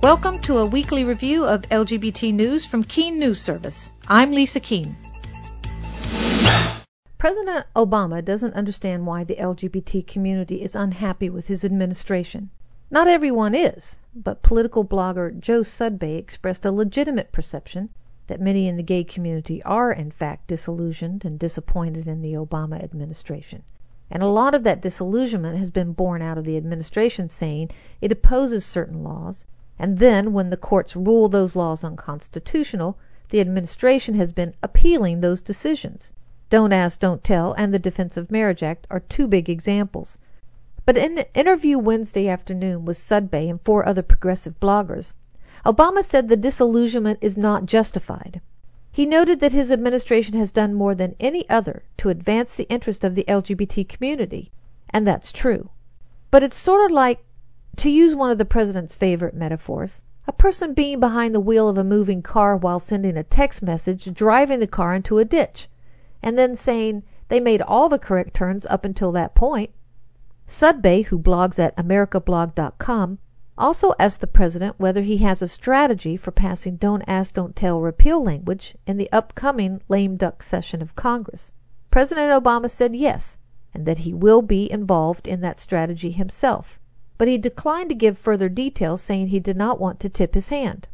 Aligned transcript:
Welcome 0.00 0.38
to 0.42 0.58
a 0.58 0.66
weekly 0.66 1.02
review 1.02 1.44
of 1.44 1.62
LGBT 1.62 2.32
news 2.32 2.64
from 2.64 2.84
Keen 2.84 3.18
News 3.18 3.40
Service. 3.40 3.90
I'm 4.06 4.30
Lisa 4.30 4.60
Keen. 4.60 4.96
President 7.18 7.66
Obama 7.74 8.24
doesn't 8.24 8.54
understand 8.54 9.04
why 9.04 9.24
the 9.24 9.34
LGBT 9.34 10.06
community 10.06 10.62
is 10.62 10.76
unhappy 10.76 11.30
with 11.30 11.48
his 11.48 11.64
administration. 11.64 12.48
Not 12.92 13.08
everyone 13.08 13.56
is, 13.56 13.98
but 14.14 14.40
political 14.40 14.84
blogger 14.84 15.36
Joe 15.36 15.62
Sudbay 15.62 16.16
expressed 16.16 16.64
a 16.64 16.70
legitimate 16.70 17.32
perception 17.32 17.88
that 18.28 18.40
many 18.40 18.68
in 18.68 18.76
the 18.76 18.84
gay 18.84 19.02
community 19.02 19.64
are 19.64 19.90
in 19.90 20.12
fact 20.12 20.46
disillusioned 20.46 21.24
and 21.24 21.40
disappointed 21.40 22.06
in 22.06 22.22
the 22.22 22.34
Obama 22.34 22.80
administration. 22.80 23.64
And 24.12 24.22
a 24.22 24.28
lot 24.28 24.54
of 24.54 24.62
that 24.62 24.80
disillusionment 24.80 25.58
has 25.58 25.70
been 25.70 25.92
born 25.92 26.22
out 26.22 26.38
of 26.38 26.44
the 26.44 26.56
administration 26.56 27.28
saying 27.28 27.72
it 28.00 28.12
opposes 28.12 28.64
certain 28.64 29.02
laws 29.02 29.44
and 29.78 29.98
then, 29.98 30.32
when 30.32 30.50
the 30.50 30.56
courts 30.56 30.96
rule 30.96 31.28
those 31.28 31.54
laws 31.54 31.84
unconstitutional, 31.84 32.98
the 33.28 33.40
administration 33.40 34.14
has 34.14 34.32
been 34.32 34.54
appealing 34.62 35.20
those 35.20 35.40
decisions. 35.40 36.12
Don't 36.50 36.72
Ask, 36.72 36.98
Don't 37.00 37.22
Tell 37.22 37.52
and 37.52 37.72
the 37.72 37.78
Defense 37.78 38.16
of 38.16 38.30
Marriage 38.30 38.62
Act 38.62 38.86
are 38.90 39.00
two 39.00 39.28
big 39.28 39.48
examples. 39.48 40.16
But 40.86 40.96
in 40.96 41.18
an 41.18 41.26
interview 41.34 41.78
Wednesday 41.78 42.28
afternoon 42.28 42.86
with 42.86 42.96
Sudbay 42.96 43.50
and 43.50 43.60
four 43.60 43.86
other 43.86 44.02
progressive 44.02 44.58
bloggers, 44.58 45.12
Obama 45.66 46.02
said 46.02 46.28
the 46.28 46.36
disillusionment 46.36 47.18
is 47.20 47.36
not 47.36 47.66
justified. 47.66 48.40
He 48.90 49.04
noted 49.04 49.40
that 49.40 49.52
his 49.52 49.70
administration 49.70 50.38
has 50.38 50.50
done 50.50 50.72
more 50.72 50.94
than 50.94 51.14
any 51.20 51.48
other 51.50 51.82
to 51.98 52.08
advance 52.08 52.54
the 52.54 52.68
interest 52.70 53.04
of 53.04 53.14
the 53.14 53.24
LGBT 53.28 53.86
community, 53.86 54.50
and 54.88 55.06
that's 55.06 55.30
true. 55.30 55.68
But 56.30 56.42
it's 56.42 56.56
sort 56.56 56.86
of 56.86 56.90
like 56.90 57.22
to 57.78 57.88
use 57.88 58.12
one 58.12 58.32
of 58.32 58.38
the 58.38 58.44
President's 58.44 58.96
favorite 58.96 59.34
metaphors, 59.34 60.02
a 60.26 60.32
person 60.32 60.74
being 60.74 60.98
behind 60.98 61.32
the 61.32 61.40
wheel 61.40 61.68
of 61.68 61.78
a 61.78 61.84
moving 61.84 62.20
car 62.20 62.56
while 62.56 62.80
sending 62.80 63.16
a 63.16 63.22
text 63.22 63.62
message 63.62 64.12
driving 64.12 64.58
the 64.58 64.66
car 64.66 64.96
into 64.96 65.18
a 65.18 65.24
ditch, 65.24 65.70
and 66.20 66.36
then 66.36 66.56
saying 66.56 67.04
they 67.28 67.38
made 67.38 67.62
all 67.62 67.88
the 67.88 67.98
correct 67.98 68.34
turns 68.34 68.66
up 68.66 68.84
until 68.84 69.12
that 69.12 69.32
point. 69.36 69.70
Sudbay, 70.48 71.04
who 71.04 71.20
blogs 71.20 71.60
at 71.60 71.76
americablog.com, 71.76 73.18
also 73.56 73.94
asked 73.96 74.20
the 74.20 74.26
President 74.26 74.74
whether 74.78 75.02
he 75.02 75.18
has 75.18 75.40
a 75.40 75.46
strategy 75.46 76.16
for 76.16 76.32
passing 76.32 76.74
Don't 76.74 77.04
Ask, 77.06 77.34
Don't 77.34 77.54
Tell 77.54 77.80
repeal 77.80 78.20
language 78.20 78.76
in 78.88 78.96
the 78.96 79.12
upcoming 79.12 79.80
lame 79.88 80.16
duck 80.16 80.42
session 80.42 80.82
of 80.82 80.96
Congress. 80.96 81.52
President 81.92 82.32
Obama 82.32 82.68
said 82.68 82.96
yes, 82.96 83.38
and 83.72 83.86
that 83.86 83.98
he 83.98 84.12
will 84.12 84.42
be 84.42 84.68
involved 84.68 85.28
in 85.28 85.42
that 85.42 85.60
strategy 85.60 86.10
himself 86.10 86.77
but 87.18 87.26
he 87.26 87.36
declined 87.36 87.88
to 87.88 87.94
give 87.96 88.16
further 88.16 88.48
details, 88.48 89.02
saying 89.02 89.26
he 89.26 89.40
did 89.40 89.56
not 89.56 89.80
want 89.80 89.98
to 89.98 90.08
tip 90.08 90.34
his 90.34 90.48
hand. 90.48 90.86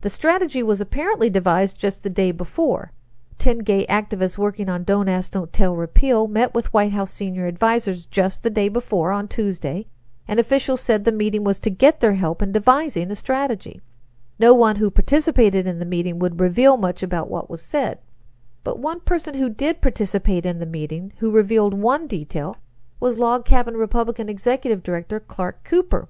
The 0.00 0.08
strategy 0.08 0.62
was 0.62 0.80
apparently 0.80 1.28
devised 1.28 1.78
just 1.78 2.02
the 2.02 2.08
day 2.08 2.32
before. 2.32 2.90
Ten 3.38 3.58
gay 3.58 3.84
activists 3.86 4.38
working 4.38 4.70
on 4.70 4.84
Don't 4.84 5.08
Ask, 5.08 5.32
Don't 5.32 5.52
Tell 5.52 5.76
repeal 5.76 6.26
met 6.26 6.54
with 6.54 6.72
White 6.72 6.92
House 6.92 7.10
senior 7.12 7.46
advisers 7.46 8.06
just 8.06 8.42
the 8.42 8.48
day 8.48 8.70
before, 8.70 9.12
on 9.12 9.28
Tuesday, 9.28 9.86
and 10.26 10.40
officials 10.40 10.80
said 10.80 11.04
the 11.04 11.12
meeting 11.12 11.44
was 11.44 11.60
to 11.60 11.70
get 11.70 12.00
their 12.00 12.14
help 12.14 12.40
in 12.40 12.52
devising 12.52 13.10
a 13.10 13.14
strategy. 13.14 13.82
No 14.38 14.54
one 14.54 14.76
who 14.76 14.90
participated 14.90 15.66
in 15.66 15.78
the 15.78 15.84
meeting 15.84 16.18
would 16.18 16.40
reveal 16.40 16.78
much 16.78 17.02
about 17.02 17.28
what 17.28 17.50
was 17.50 17.60
said. 17.60 17.98
But 18.64 18.78
one 18.78 19.00
person 19.00 19.34
who 19.34 19.50
did 19.50 19.82
participate 19.82 20.46
in 20.46 20.58
the 20.58 20.64
meeting, 20.64 21.12
who 21.18 21.30
revealed 21.30 21.74
one 21.74 22.06
detail, 22.06 22.56
was 23.00 23.18
Log 23.18 23.46
Cabin 23.46 23.78
Republican 23.78 24.28
Executive 24.28 24.82
Director 24.82 25.18
Clark 25.18 25.64
Cooper. 25.64 26.06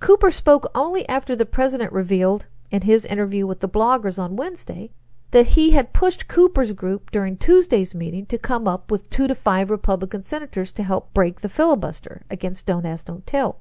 Cooper 0.00 0.32
spoke 0.32 0.68
only 0.74 1.08
after 1.08 1.36
the 1.36 1.46
President 1.46 1.92
revealed, 1.92 2.44
in 2.68 2.82
his 2.82 3.04
interview 3.04 3.46
with 3.46 3.60
the 3.60 3.68
bloggers 3.68 4.18
on 4.18 4.34
Wednesday, 4.34 4.90
that 5.30 5.46
he 5.46 5.70
had 5.70 5.92
pushed 5.92 6.26
Cooper's 6.26 6.72
group 6.72 7.12
during 7.12 7.36
Tuesday's 7.36 7.94
meeting 7.94 8.26
to 8.26 8.38
come 8.38 8.66
up 8.66 8.90
with 8.90 9.08
two 9.08 9.28
to 9.28 9.36
five 9.36 9.70
Republican 9.70 10.22
senators 10.22 10.72
to 10.72 10.82
help 10.82 11.14
break 11.14 11.40
the 11.40 11.48
filibuster 11.48 12.22
against 12.28 12.66
Don't 12.66 12.84
Ask, 12.84 13.06
Don't 13.06 13.24
Tell. 13.24 13.60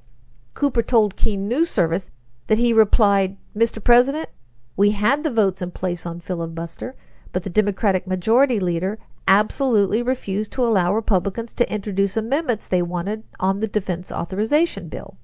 Cooper 0.56 0.82
told 0.82 1.16
Keen 1.16 1.48
News 1.48 1.70
Service 1.70 2.10
that 2.48 2.58
he 2.58 2.74
replied, 2.74 3.38
Mr. 3.56 3.84
President, 3.84 4.28
we 4.76 4.90
had 4.90 5.24
the 5.24 5.30
votes 5.30 5.62
in 5.62 5.70
place 5.70 6.06
on 6.06 6.20
filibuster, 6.20 6.96
but 7.32 7.44
the 7.44 7.50
Democratic 7.52 8.08
Majority 8.08 8.60
Leader 8.60 8.98
absolutely 9.28 10.04
refused 10.04 10.52
to 10.52 10.64
allow 10.64 10.94
Republicans 10.94 11.54
to 11.54 11.74
introduce 11.74 12.16
amendments 12.16 12.68
they 12.68 12.82
wanted 12.82 13.24
on 13.40 13.60
the 13.60 13.68
defense 13.68 14.12
authorization 14.12 14.88
bill. 14.88 15.18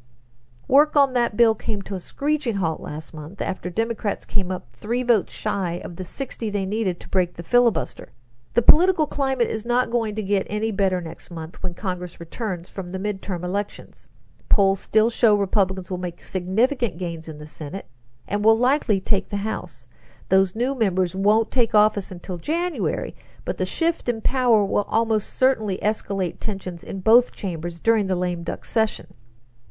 Work 0.67 0.95
on 0.95 1.13
that 1.13 1.37
bill 1.37 1.53
came 1.53 1.81
to 1.83 1.95
a 1.95 1.99
screeching 1.99 2.55
halt 2.55 2.79
last 2.81 3.13
month 3.13 3.41
after 3.41 3.69
Democrats 3.69 4.25
came 4.25 4.51
up 4.51 4.71
three 4.71 5.03
votes 5.03 5.33
shy 5.33 5.81
of 5.83 5.95
the 5.97 6.05
60 6.05 6.49
they 6.49 6.65
needed 6.65 6.99
to 6.99 7.09
break 7.09 7.33
the 7.33 7.43
filibuster. 7.43 8.11
The 8.53 8.61
political 8.61 9.05
climate 9.05 9.49
is 9.49 9.65
not 9.65 9.91
going 9.91 10.15
to 10.15 10.23
get 10.23 10.47
any 10.49 10.71
better 10.71 10.99
next 10.99 11.29
month 11.29 11.61
when 11.61 11.73
Congress 11.73 12.19
returns 12.19 12.69
from 12.69 12.87
the 12.87 12.99
midterm 12.99 13.43
elections. 13.43 14.07
Polls 14.49 14.79
still 14.79 15.09
show 15.09 15.35
Republicans 15.35 15.91
will 15.91 15.97
make 15.97 16.21
significant 16.21 16.97
gains 16.97 17.27
in 17.27 17.37
the 17.37 17.47
Senate 17.47 17.85
and 18.27 18.43
will 18.43 18.57
likely 18.57 18.99
take 18.99 19.29
the 19.29 19.37
House. 19.37 19.87
Those 20.29 20.55
new 20.55 20.73
members 20.73 21.13
won't 21.13 21.51
take 21.51 21.75
office 21.75 22.11
until 22.11 22.37
January, 22.37 23.15
but 23.43 23.57
the 23.57 23.65
shift 23.65 24.07
in 24.07 24.21
power 24.21 24.63
will 24.63 24.85
almost 24.87 25.29
certainly 25.29 25.79
escalate 25.81 26.39
tensions 26.39 26.83
in 26.83 26.99
both 26.99 27.31
chambers 27.31 27.79
during 27.79 28.07
the 28.07 28.15
lame 28.15 28.43
duck 28.43 28.63
session. 28.63 29.13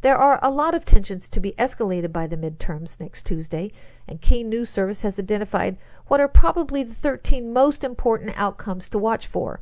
There 0.02 0.16
are 0.16 0.40
a 0.42 0.50
lot 0.50 0.74
of 0.74 0.84
tensions 0.84 1.28
to 1.28 1.40
be 1.40 1.52
escalated 1.52 2.10
by 2.10 2.26
the 2.26 2.36
midterms 2.36 2.98
next 2.98 3.26
Tuesday, 3.26 3.70
and 4.08 4.20
Keen 4.20 4.48
News 4.48 4.70
Service 4.70 5.02
has 5.02 5.18
identified 5.18 5.76
what 6.06 6.20
are 6.20 6.26
probably 6.26 6.82
the 6.82 6.94
13 6.94 7.52
most 7.52 7.84
important 7.84 8.32
outcomes 8.36 8.88
to 8.88 8.98
watch 8.98 9.26
for. 9.26 9.60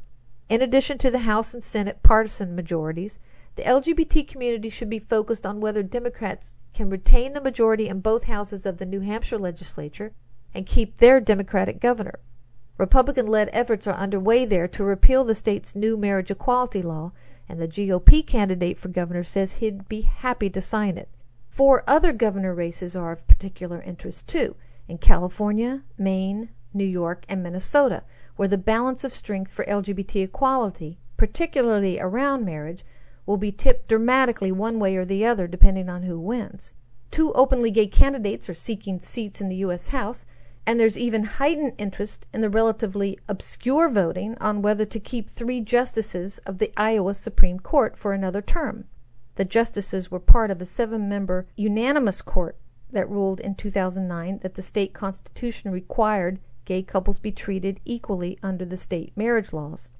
In 0.48 0.62
addition 0.62 0.96
to 0.98 1.10
the 1.10 1.18
House 1.18 1.52
and 1.52 1.62
Senate 1.62 2.02
partisan 2.02 2.54
majorities, 2.54 3.18
the 3.56 3.64
LGBT 3.64 4.28
community 4.28 4.68
should 4.68 4.88
be 4.88 5.00
focused 5.00 5.44
on 5.44 5.60
whether 5.60 5.82
Democrats 5.82 6.54
can 6.72 6.88
retain 6.88 7.32
the 7.32 7.40
majority 7.40 7.88
in 7.88 8.00
both 8.00 8.22
houses 8.22 8.64
of 8.64 8.78
the 8.78 8.86
New 8.86 9.00
Hampshire 9.00 9.38
legislature 9.38 10.12
and 10.54 10.64
keep 10.64 10.96
their 10.96 11.20
Democratic 11.20 11.80
governor. 11.80 12.20
Republican 12.80 13.26
led 13.26 13.50
efforts 13.52 13.88
are 13.88 13.94
underway 13.94 14.44
there 14.44 14.68
to 14.68 14.84
repeal 14.84 15.24
the 15.24 15.34
state's 15.34 15.74
new 15.74 15.96
marriage 15.96 16.30
equality 16.30 16.80
law, 16.80 17.10
and 17.48 17.60
the 17.60 17.66
GOP 17.66 18.24
candidate 18.24 18.78
for 18.78 18.86
governor 18.86 19.24
says 19.24 19.52
he'd 19.54 19.88
be 19.88 20.02
happy 20.02 20.48
to 20.48 20.60
sign 20.60 20.96
it. 20.96 21.08
Four 21.48 21.82
other 21.88 22.12
governor 22.12 22.54
races 22.54 22.94
are 22.94 23.10
of 23.10 23.26
particular 23.26 23.82
interest, 23.82 24.28
too, 24.28 24.54
in 24.86 24.96
California, 24.98 25.82
Maine, 25.98 26.50
New 26.72 26.84
York, 26.84 27.24
and 27.28 27.42
Minnesota, 27.42 28.04
where 28.36 28.46
the 28.46 28.56
balance 28.56 29.02
of 29.02 29.12
strength 29.12 29.50
for 29.50 29.64
LGBT 29.64 30.22
equality, 30.22 31.00
particularly 31.16 31.98
around 31.98 32.44
marriage, 32.44 32.84
will 33.26 33.38
be 33.38 33.50
tipped 33.50 33.88
dramatically 33.88 34.52
one 34.52 34.78
way 34.78 34.94
or 34.94 35.04
the 35.04 35.26
other 35.26 35.48
depending 35.48 35.88
on 35.88 36.04
who 36.04 36.16
wins. 36.20 36.72
Two 37.10 37.32
openly 37.32 37.72
gay 37.72 37.88
candidates 37.88 38.48
are 38.48 38.54
seeking 38.54 39.00
seats 39.00 39.40
in 39.40 39.48
the 39.48 39.56
U.S. 39.56 39.88
House 39.88 40.24
and 40.68 40.78
there's 40.78 40.98
even 40.98 41.24
heightened 41.24 41.72
interest 41.78 42.26
in 42.30 42.42
the 42.42 42.50
relatively 42.50 43.18
obscure 43.26 43.88
voting 43.88 44.36
on 44.38 44.60
whether 44.60 44.84
to 44.84 45.00
keep 45.00 45.30
three 45.30 45.62
justices 45.62 46.36
of 46.44 46.58
the 46.58 46.70
Iowa 46.76 47.14
Supreme 47.14 47.58
Court 47.58 47.96
for 47.96 48.12
another 48.12 48.42
term. 48.42 48.84
The 49.36 49.46
justices 49.46 50.10
were 50.10 50.20
part 50.20 50.50
of 50.50 50.60
a 50.60 50.66
seven 50.66 51.08
member 51.08 51.46
unanimous 51.56 52.20
court 52.20 52.54
that 52.90 53.08
ruled 53.08 53.40
in 53.40 53.54
2009 53.54 54.40
that 54.42 54.52
the 54.52 54.60
state 54.60 54.92
constitution 54.92 55.70
required 55.70 56.38
gay 56.66 56.82
couples 56.82 57.18
be 57.18 57.32
treated 57.32 57.80
equally 57.86 58.38
under 58.42 58.66
the 58.66 58.76
state 58.76 59.16
marriage 59.16 59.54
laws. 59.54 59.90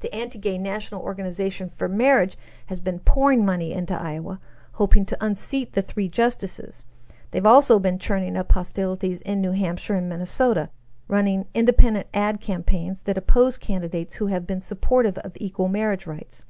The 0.00 0.14
anti 0.14 0.38
gay 0.38 0.58
National 0.58 1.00
Organization 1.00 1.70
for 1.70 1.88
Marriage 1.88 2.36
has 2.66 2.80
been 2.80 2.98
pouring 2.98 3.46
money 3.46 3.72
into 3.72 3.98
Iowa, 3.98 4.40
hoping 4.72 5.06
to 5.06 5.24
unseat 5.24 5.72
the 5.72 5.80
three 5.80 6.10
justices. 6.10 6.84
They've 7.32 7.46
also 7.46 7.78
been 7.78 7.98
churning 7.98 8.36
up 8.36 8.52
hostilities 8.52 9.22
in 9.22 9.40
New 9.40 9.52
Hampshire 9.52 9.94
and 9.94 10.06
Minnesota, 10.06 10.68
running 11.08 11.46
independent 11.54 12.06
ad 12.12 12.42
campaigns 12.42 13.00
that 13.04 13.16
oppose 13.16 13.56
candidates 13.56 14.14
who 14.16 14.26
have 14.26 14.46
been 14.46 14.60
supportive 14.60 15.16
of 15.16 15.32
equal 15.36 15.68
marriage 15.68 16.06
rights. 16.06 16.44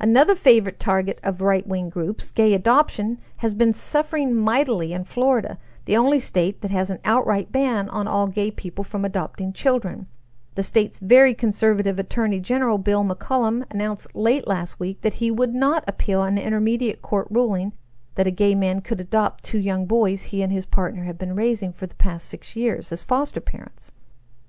Another 0.00 0.34
favorite 0.34 0.80
target 0.80 1.20
of 1.22 1.42
right 1.42 1.66
wing 1.66 1.90
groups, 1.90 2.30
gay 2.30 2.54
adoption, 2.54 3.18
has 3.36 3.52
been 3.52 3.74
suffering 3.74 4.34
mightily 4.34 4.94
in 4.94 5.04
Florida, 5.04 5.58
the 5.84 5.98
only 5.98 6.20
state 6.20 6.62
that 6.62 6.70
has 6.70 6.88
an 6.88 7.00
outright 7.04 7.52
ban 7.52 7.90
on 7.90 8.08
all 8.08 8.26
gay 8.26 8.50
people 8.50 8.82
from 8.82 9.04
adopting 9.04 9.52
children. 9.52 10.06
The 10.54 10.62
state's 10.62 10.96
very 10.96 11.34
conservative 11.34 11.98
Attorney 11.98 12.40
General 12.40 12.78
Bill 12.78 13.04
McCollum 13.04 13.62
announced 13.70 14.16
late 14.16 14.46
last 14.46 14.80
week 14.80 15.02
that 15.02 15.12
he 15.12 15.30
would 15.30 15.54
not 15.54 15.84
appeal 15.86 16.22
an 16.22 16.38
intermediate 16.38 17.02
court 17.02 17.26
ruling 17.28 17.74
that 18.14 18.26
a 18.26 18.30
gay 18.30 18.54
man 18.54 18.80
could 18.80 19.00
adopt 19.00 19.42
two 19.42 19.58
young 19.58 19.86
boys 19.86 20.22
he 20.22 20.42
and 20.42 20.52
his 20.52 20.66
partner 20.66 21.02
had 21.02 21.18
been 21.18 21.34
raising 21.34 21.72
for 21.72 21.86
the 21.86 21.94
past 21.96 22.28
six 22.28 22.54
years 22.54 22.92
as 22.92 23.02
foster 23.02 23.40
parents. 23.40 23.90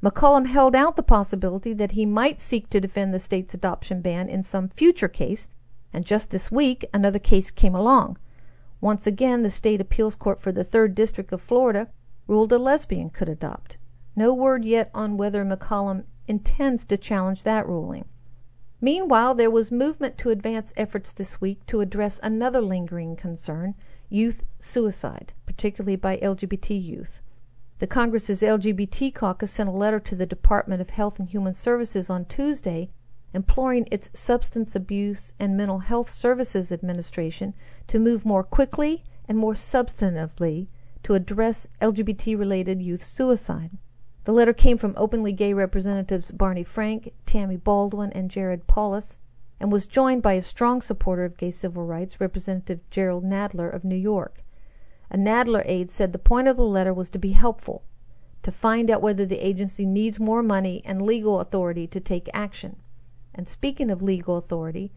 McCollum 0.03 0.45
held 0.45 0.75
out 0.75 0.95
the 0.95 1.01
possibility 1.01 1.73
that 1.73 1.91
he 1.91 2.05
might 2.05 2.39
seek 2.39 2.69
to 2.69 2.79
defend 2.79 3.13
the 3.13 3.19
state's 3.19 3.53
adoption 3.53 4.01
ban 4.01 4.29
in 4.29 4.43
some 4.43 4.69
future 4.69 5.07
case, 5.07 5.49
and 5.91 6.05
just 6.05 6.29
this 6.29 6.51
week 6.51 6.85
another 6.93 7.17
case 7.17 7.49
came 7.49 7.73
along. 7.73 8.17
Once 8.81 9.07
again 9.07 9.41
the 9.41 9.49
State 9.49 9.81
Appeals 9.81 10.15
Court 10.15 10.39
for 10.39 10.51
the 10.51 10.63
Third 10.63 10.93
District 10.93 11.33
of 11.33 11.41
Florida 11.41 11.87
ruled 12.27 12.51
a 12.51 12.59
lesbian 12.59 13.09
could 13.09 13.29
adopt. 13.29 13.77
No 14.15 14.33
word 14.33 14.63
yet 14.63 14.91
on 14.93 15.17
whether 15.17 15.43
McCollum 15.43 16.03
intends 16.27 16.85
to 16.85 16.97
challenge 16.97 17.43
that 17.43 17.67
ruling. 17.67 18.05
Meanwhile 18.87 19.33
there 19.33 19.49
was 19.49 19.71
movement 19.71 20.15
to 20.19 20.29
advance 20.29 20.71
efforts 20.77 21.11
this 21.11 21.41
week 21.41 21.65
to 21.65 21.81
address 21.81 22.19
another 22.21 22.61
lingering 22.61 23.15
concern 23.15 23.73
youth 24.09 24.43
suicide, 24.59 25.33
particularly 25.47 25.95
by 25.95 26.17
LGBT 26.17 26.83
youth. 26.83 27.19
The 27.79 27.87
Congress's 27.87 28.43
LGBT 28.43 29.15
caucus 29.15 29.49
sent 29.49 29.69
a 29.69 29.71
letter 29.71 29.99
to 30.01 30.15
the 30.15 30.27
Department 30.27 30.81
of 30.83 30.91
Health 30.91 31.17
and 31.17 31.27
Human 31.27 31.55
Services 31.55 32.11
on 32.11 32.25
Tuesday 32.25 32.91
imploring 33.33 33.87
its 33.89 34.11
Substance 34.13 34.75
Abuse 34.75 35.33
and 35.39 35.57
Mental 35.57 35.79
Health 35.79 36.11
Services 36.11 36.71
Administration 36.71 37.55
to 37.87 37.97
move 37.97 38.23
more 38.23 38.43
quickly 38.43 39.03
and 39.27 39.35
more 39.35 39.55
substantively 39.55 40.67
to 41.01 41.15
address 41.15 41.67
LGBT 41.81 42.37
related 42.37 42.83
youth 42.83 43.03
suicide. 43.03 43.71
The 44.25 44.33
letter 44.33 44.53
came 44.53 44.79
from 44.79 44.95
openly 44.97 45.33
gay 45.33 45.53
Representatives 45.53 46.31
Barney 46.31 46.63
Frank, 46.63 47.13
Tammy 47.27 47.57
Baldwin, 47.57 48.11
and 48.13 48.31
Jared 48.31 48.65
Polis, 48.65 49.19
and 49.59 49.71
was 49.71 49.85
joined 49.85 50.23
by 50.23 50.33
a 50.33 50.41
strong 50.41 50.81
supporter 50.81 51.25
of 51.25 51.37
gay 51.37 51.51
civil 51.51 51.85
rights, 51.85 52.19
Representative 52.19 52.79
Jerrold 52.89 53.23
Nadler 53.23 53.71
of 53.71 53.83
New 53.83 53.95
York. 53.95 54.43
A 55.11 55.15
Nadler 55.15 55.61
aide 55.65 55.91
said 55.91 56.11
the 56.11 56.17
point 56.17 56.47
of 56.47 56.57
the 56.57 56.65
letter 56.65 56.91
was 56.91 57.11
to 57.11 57.19
be 57.19 57.33
helpful, 57.33 57.83
to 58.41 58.51
find 58.51 58.89
out 58.89 59.03
whether 59.03 59.27
the 59.27 59.45
agency 59.45 59.85
needs 59.85 60.19
more 60.19 60.41
money 60.41 60.81
and 60.85 61.03
legal 61.03 61.39
authority 61.39 61.85
to 61.85 61.99
take 61.99 62.27
action. 62.33 62.77
And 63.35 63.47
speaking 63.47 63.91
of 63.91 64.01
legal 64.01 64.37
authority, 64.37 64.91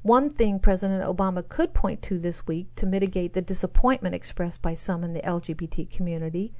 one 0.00 0.30
thing 0.30 0.58
President 0.58 1.04
Obama 1.04 1.46
could 1.46 1.74
point 1.74 2.00
to 2.04 2.18
this 2.18 2.46
week 2.46 2.74
to 2.76 2.86
mitigate 2.86 3.34
the 3.34 3.42
disappointment 3.42 4.14
expressed 4.14 4.62
by 4.62 4.72
some 4.72 5.04
in 5.04 5.12
the 5.12 5.20
LGBT 5.20 5.90
community 5.90 6.54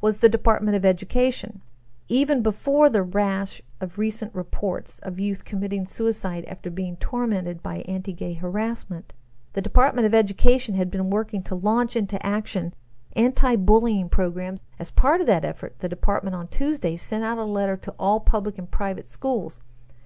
was 0.00 0.20
the 0.20 0.28
Department 0.30 0.76
of 0.76 0.84
Education. 0.86 1.60
Even 2.08 2.40
before 2.40 2.88
the 2.88 3.02
rash 3.02 3.60
of 3.80 3.98
recent 3.98 4.32
reports 4.32 5.00
of 5.00 5.18
youth 5.18 5.44
committing 5.44 5.84
suicide 5.84 6.44
after 6.44 6.70
being 6.70 6.96
tormented 6.98 7.64
by 7.64 7.78
anti 7.78 8.12
gay 8.12 8.32
harassment, 8.32 9.12
the 9.54 9.60
Department 9.60 10.06
of 10.06 10.14
Education 10.14 10.76
had 10.76 10.88
been 10.88 11.10
working 11.10 11.42
to 11.42 11.56
launch 11.56 11.96
into 11.96 12.24
action 12.24 12.72
anti 13.16 13.56
bullying 13.56 14.08
programs. 14.08 14.62
As 14.78 14.92
part 14.92 15.20
of 15.20 15.26
that 15.26 15.44
effort, 15.44 15.80
the 15.80 15.88
department 15.88 16.36
on 16.36 16.46
Tuesday 16.46 16.96
sent 16.96 17.24
out 17.24 17.38
a 17.38 17.44
letter 17.44 17.76
to 17.78 17.94
all 17.98 18.20
public 18.20 18.56
and 18.56 18.70
private 18.70 19.08
schools 19.08 19.60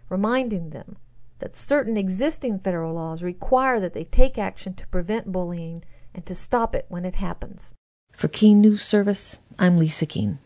reminding 0.09 0.71
them 0.71 0.97
that 1.39 1.55
certain 1.55 1.99
existing 1.99 2.59
federal 2.61 2.95
laws 2.95 3.23
require 3.23 3.79
that 3.79 3.93
they 3.93 4.05
take 4.05 4.39
action 4.39 4.73
to 4.73 4.87
prevent 4.87 5.31
bullying 5.31 5.85
and 6.15 6.25
to 6.25 6.35
stop 6.35 6.75
it 6.75 6.87
when 6.89 7.05
it 7.05 7.17
happens. 7.17 7.73
For 8.13 8.29
Keen 8.29 8.63
News 8.63 8.83
Service, 8.83 9.37
I'm 9.59 9.77
Lisa 9.77 10.07
Keen. 10.07 10.39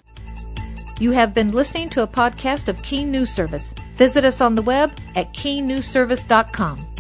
You 1.00 1.11
have 1.11 1.35
been 1.35 1.50
listening 1.50 1.91
to 1.91 2.02
a 2.02 2.06
podcast 2.06 2.69
of 2.69 2.82
Keen 2.82 3.11
News 3.11 3.31
Service. 3.31 3.75
Visit 3.96 4.25
us 4.25 4.41
on 4.41 4.55
the 4.55 4.62
web 4.62 4.93
at 5.17 5.32
KeenNewsService.com. 5.35 6.94